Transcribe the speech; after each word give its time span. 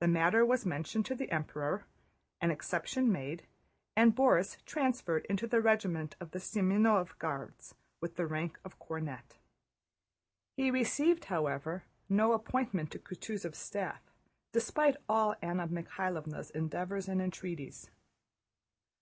The 0.00 0.08
matter 0.08 0.42
was 0.42 0.64
mentioned 0.64 1.04
to 1.04 1.14
the 1.14 1.30
Emperor, 1.30 1.84
an 2.40 2.50
exception 2.50 3.12
made, 3.12 3.46
and 3.94 4.16
Borís 4.16 4.64
transferred 4.64 5.26
into 5.26 5.46
the 5.46 5.60
regiment 5.60 6.16
of 6.18 6.30
Semënov 6.30 7.18
Guards 7.18 7.74
with 8.00 8.16
the 8.16 8.26
rank 8.26 8.58
of 8.64 8.78
cornet. 8.78 9.36
He 10.56 10.70
received, 10.70 11.26
however, 11.26 11.84
no 12.08 12.32
appointment 12.32 12.90
to 12.92 12.98
Kutúzov's 12.98 13.58
staff 13.58 14.00
despite 14.52 14.96
all 15.10 15.34
Anna 15.42 15.68
Mikháylovna's 15.68 16.48
endeavors 16.48 17.06
and 17.06 17.20
entreaties. 17.20 17.90